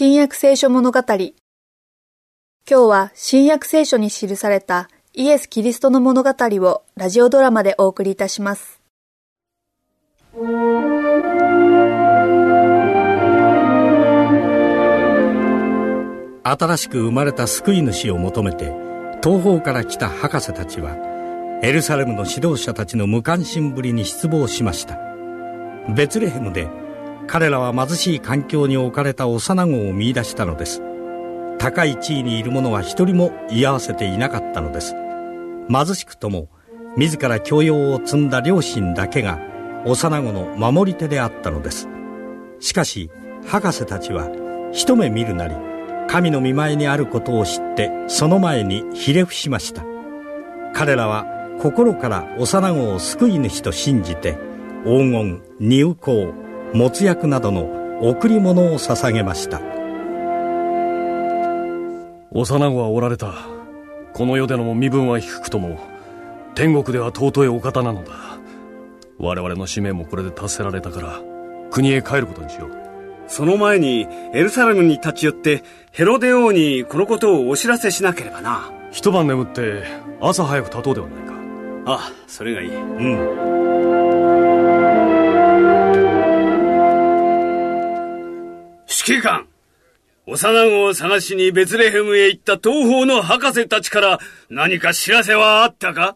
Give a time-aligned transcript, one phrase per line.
[0.00, 1.00] 新約聖書物語。
[1.00, 1.32] 今
[2.68, 8.80] 日は新約聖書に記されたイエス・キリストの物語をラジオドラマでお送りいたします。
[16.44, 18.72] 新しく生まれた救い主を求めて
[19.20, 20.94] 東方から来た博士たちは
[21.64, 24.96] エルサレムの指導者たちの無関心ぶりに失望しました
[25.92, 26.68] ベツレヘムで
[27.28, 30.82] 彼らは貧しい環境に置かれた幼子を見出したのです。
[31.58, 34.94] 高い地位にいる者は一人も居合わせていなかったのです。
[35.68, 36.48] 貧しくとも
[36.96, 39.38] 自ら教養を積んだ両親だけが
[39.84, 41.86] 幼子の守り手であったのです。
[42.60, 43.10] しかし
[43.46, 44.30] 博士たちは
[44.72, 45.54] 一目見るなり
[46.08, 49.84] 神の見舞いにあることを知ってその前にひれ伏しました。
[50.72, 51.26] 彼らは
[51.60, 54.38] 心から幼子を救い主と信じて
[54.84, 59.60] 黄金入香もつ薬などの贈り物を捧げました。
[62.30, 63.34] 幼子はおられた。
[64.12, 65.78] この世での身分は低くとも
[66.54, 68.12] 天国では尊いお方なのだ。
[69.18, 71.20] 我々の使命もこれで達せられたから
[71.70, 72.70] 国へ帰ることにしよう。
[73.28, 78.70] その前にエルサレムに立ち寄ってヘロデ王にこのことをお知らせしなければな。
[78.90, 79.84] 一晩眠って
[80.20, 81.34] 朝早く立とうではないか。
[81.86, 82.74] ああそれがいい。
[82.74, 83.47] うん
[89.08, 89.46] 指揮官
[90.26, 94.18] 幼子を探しにベツレヘムへ行った東方の博士たちから
[94.50, 96.14] 何か知らせはあったか？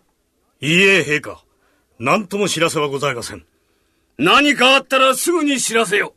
[0.60, 1.42] いいえ、陛下。
[1.98, 3.46] 何とも知らせはございません。
[4.18, 6.12] 何かあったらすぐに知らせよ。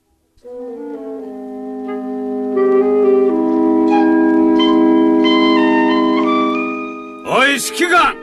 [7.27, 8.17] おい、指揮官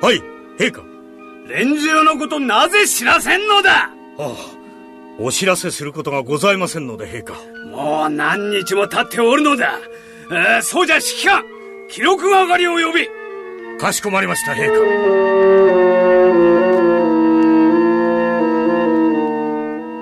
[0.00, 0.22] はい、
[0.62, 0.84] 陛下。
[1.48, 3.86] 連中のことなぜ知らせんのだ？
[3.86, 4.36] ああ、
[5.18, 7.34] お知らせすることがございませんので、陛下。
[7.70, 9.78] もう何日も経っておるのだ。
[10.30, 11.44] えー、そうじゃ、指揮官
[11.88, 13.08] 記録係を呼び
[13.78, 14.72] かしこまりました、陛下。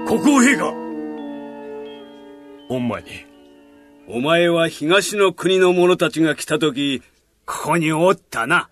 [0.06, 0.74] 国王陛下。
[2.70, 3.08] お前に。
[4.08, 7.02] お前は東の国の者たちが来た時、
[7.44, 8.70] ここにおったな。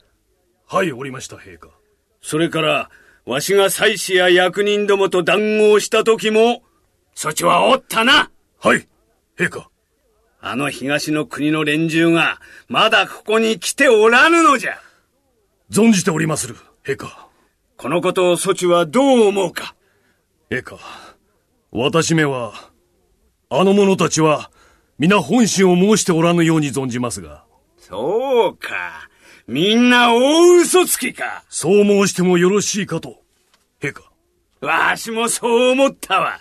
[0.66, 1.68] はい、おりました、陛下。
[2.22, 2.90] それから、
[3.26, 6.62] わしが祭司や役人どもと談合した時も、
[7.14, 8.30] そちはおったな。
[8.58, 8.88] はい、
[9.38, 9.68] 陛下。
[10.40, 14.78] あの東の国の連中が、まだここに来ておらぬのじゃ。
[15.70, 17.28] 存じておりまする、陛下。
[17.76, 19.74] このことをそちはどう思うか。
[20.50, 20.78] 陛下、
[21.72, 22.52] 私めは、
[23.50, 24.50] あの者たちは、
[24.98, 27.44] 皆本心を申しておらぬように存じますが。
[27.76, 29.08] そうか。
[29.46, 31.44] みんな大嘘つきか。
[31.48, 33.20] そう申してもよろしいかと、
[33.80, 34.02] 陛下。
[34.60, 36.40] わしもそう思ったわ。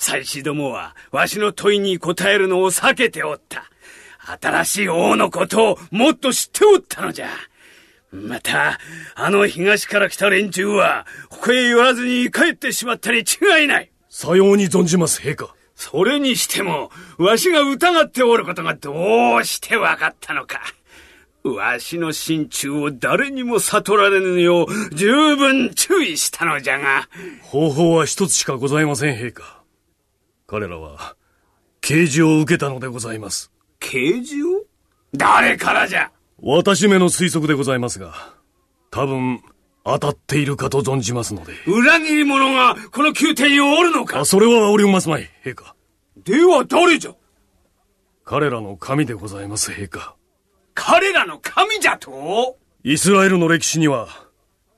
[0.00, 3.70] 祭司どもは、わしの問いに答えるのを避けておった。
[4.40, 7.28] 新しい王のことをもっと知っておったのじゃ。
[8.10, 8.78] また、
[9.14, 13.90] あの東から来た連中は、ここへ寄らずに帰ってしまったに違いない。
[14.08, 15.54] さように存じます、陛下。
[15.76, 20.62] それにしても、わしが疑っておることがどうしてわかったのか。
[21.44, 27.06] わしの心中を誰にも悟られぬよう十分注意したのじゃが。
[27.42, 29.59] 方法は一つしかございません、陛下。
[30.50, 31.14] 彼らは、
[31.80, 33.52] 啓示を受けたのでございます。
[33.78, 34.64] 啓示を？
[35.16, 36.10] 誰からじゃ？
[36.42, 38.34] 私めの推測でございますが、
[38.90, 39.44] 多分、
[39.84, 41.52] 当たっているかと存じますので。
[41.68, 44.18] 裏切り者がこの宮廷におるのか？
[44.18, 45.76] あ、それはおりますまい、陛下。
[46.24, 47.12] では誰じゃ？
[48.24, 50.16] 彼らの神でございます、陛下。
[50.74, 52.58] 彼らの神じゃと？
[52.82, 54.08] イスラエルの歴史には、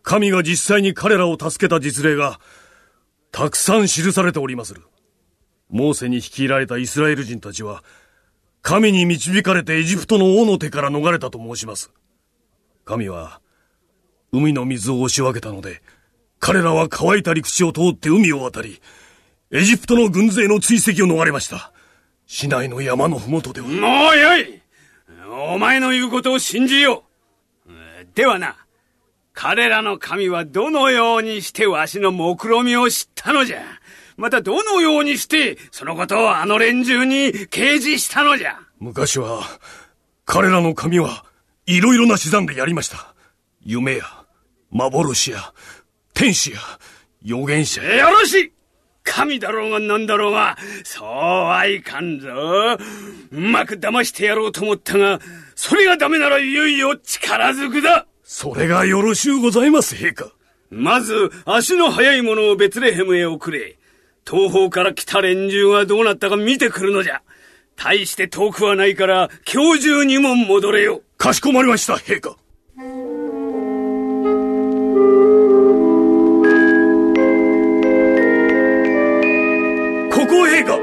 [0.03, 2.41] 神が実際に彼らを助けた実例が、
[3.31, 4.83] たくさん記されておりまする。
[5.73, 7.83] モーセに率いられたイスラエル人たちは、
[8.61, 11.91] 神に導かれてエジプトの王の手から逃れたと申します。
[12.85, 13.41] 神は、
[14.33, 15.83] 海の水を押し分けたので、
[16.39, 18.81] 彼らは乾いた陸地を通って海を渡り、
[19.51, 21.73] エジプトの軍勢の追跡を逃れました。
[22.27, 23.67] 市内の山のふもとでは。
[23.67, 24.63] もうよい
[25.55, 27.05] お前の言うことを信じよ
[27.67, 27.73] う。
[28.15, 28.57] ではな、
[29.33, 33.63] 彼らの神はどのようにしてわしの目論みを知ったのじゃ?
[34.17, 38.59] またどのようにして、そのことをあの連中に掲示したのじゃ？
[38.79, 39.43] 昔は、
[40.25, 41.25] 彼らの神は、
[41.67, 43.15] いろいろな手段でやりました。
[43.65, 44.05] 夢や、
[44.71, 45.53] 幻や、
[46.15, 46.59] 天使や、
[47.25, 48.09] 預言者や。
[48.09, 48.53] よろしい
[49.05, 52.29] 神だろうが何だろうが、そうはいかんぞ。
[53.33, 55.21] うまく騙してやろうと思ったが、
[55.55, 58.07] それがダメならいよいよ力ずくだ。
[58.23, 60.33] それがよろしゅうございます、陛下。
[60.71, 63.77] まず、足の速い者をベツレヘムへ送れ。
[64.29, 67.23] 東方から来た連中がどうなったか見てくるのじゃ。
[67.77, 71.03] 大して遠くはないから今日中にも戻れよ。
[71.17, 72.31] かしこまりました陛下。
[72.31, 72.37] こ
[80.27, 80.79] こ陛下。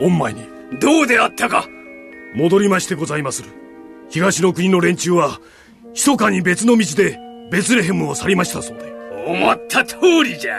[0.00, 0.46] 御前に。
[0.80, 1.68] どうであったか。
[2.34, 3.50] 戻りましてございまする。
[4.10, 5.40] 東の国の連中は
[5.94, 7.18] 密かに別の道で
[7.50, 8.92] ベツレヘムを去りましたそうで。
[9.26, 10.58] 思った通りじゃ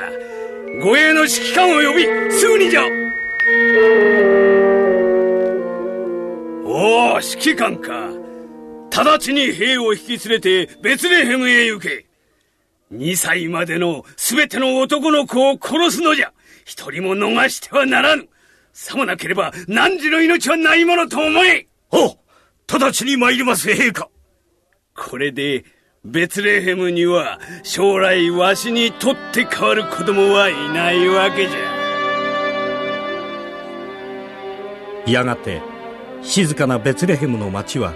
[0.81, 2.81] 護衛の指揮官を呼びすぐにじゃ。
[6.65, 8.09] おお指揮官か。
[8.89, 12.07] 直ちに兵を引き連れてベツレヘムへ行け。
[12.91, 16.33] 2歳までの全ての男の子を殺すのじゃ。
[16.65, 18.27] 一人も逃してはならぬ。
[18.71, 21.67] さもなければ汝の命はないものと思え。
[21.91, 22.17] お
[22.67, 24.09] 直ちに参ります陛下。
[24.95, 25.65] これで
[26.05, 35.09] ベツレヘムには将来わしにとって変わる子供はいないわけじゃ。
[35.09, 35.61] やがて
[36.21, 37.93] 静かなベツレヘムの町は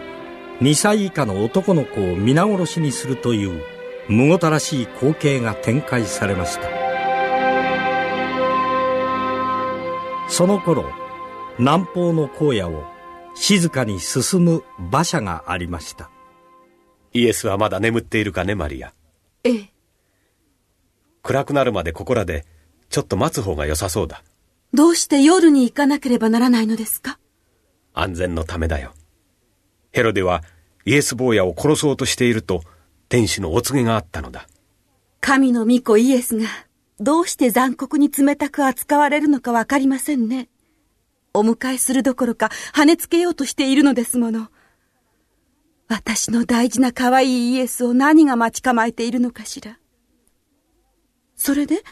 [0.61, 3.61] 2歳以下の男の子を皆殺しにするという
[4.07, 6.69] むごたらしい光景が展開されました。
[10.29, 10.85] その頃
[11.59, 12.85] 南方の荒野を
[13.35, 16.09] 静かに進む馬車がありました。
[17.13, 18.93] イエスはまだ眠っているかねマリア。
[19.43, 19.69] ええ。
[21.23, 22.45] 暗くなるまでここらで
[22.89, 24.23] ちょっと待つ方が良さそうだ。
[24.73, 27.19] どうして夜に行かなければならないのですか？
[27.93, 28.93] 安全のためだよ。
[29.91, 30.43] ヘロデは
[30.85, 32.61] イエス坊やを殺そうとしていると
[33.09, 34.47] 天使のお告げがあったのだ。
[35.19, 36.47] 神の御子イエスが
[36.99, 40.49] どうして残酷に冷たく扱われるのかわかりませんね。
[41.33, 44.49] お迎えするどころか跳ねつけようとしているのですもの
[45.87, 49.77] 私の大事な可愛いイエスを何が待ち構えているのかしら。
[51.35, 51.83] それで、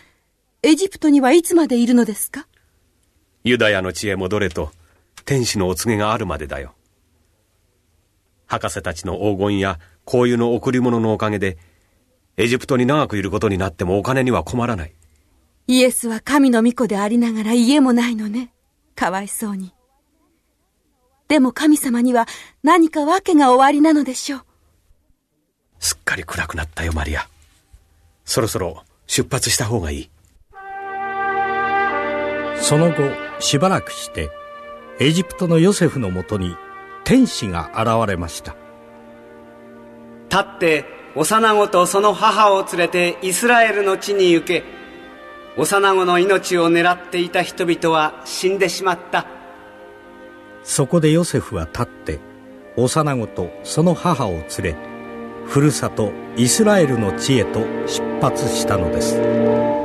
[0.64, 2.48] エジプトにはいつまでいるのですか？
[3.44, 4.72] ユダヤの地へ戻れと、
[5.24, 6.74] 天使のお告げがあるまでだよ。
[8.48, 11.58] 博士たちの黄金や香油の贈り物のおかげで、
[12.38, 14.94] エジプトに長くいることになってもお金には困らない。
[15.68, 18.52] イエスは神の御子でありながら家もないのね。
[18.96, 19.74] かわいそうに。
[21.28, 22.28] でも神様には
[22.64, 24.42] 何か訳が終わりなのでしょう。
[25.80, 27.28] すっかり暗くなったよ、マリア。
[28.26, 30.10] そろそろ出発した方がいい。
[32.62, 32.96] その後、
[33.40, 34.30] しばらくして、
[35.00, 36.56] エジプトのヨセフのもとに
[37.04, 38.56] 天使が現れました。
[40.30, 40.86] 立って、
[41.16, 44.64] 幼子とその母を連れてイスラエルの地に行け。
[45.58, 49.28] 幼子の命を狙っていた人々は死んでしまった。
[50.66, 52.20] そこでヨセフは立って
[52.76, 54.76] 幼子とその母を連れ
[55.46, 59.85] ふるさとイスラエルの地へと出発したのです。